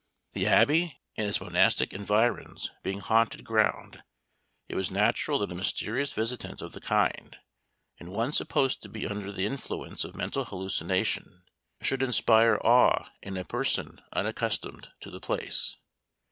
[0.33, 4.01] The Abbey and its monastic environs being haunted ground,
[4.67, 7.37] it was natural that a mysterious visitant of the kind,
[7.99, 11.43] and one supposed to be under the influence of mental hallucination,
[11.83, 15.77] should inspire awe in a person unaccustomed to the place.